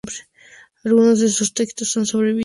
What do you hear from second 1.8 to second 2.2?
han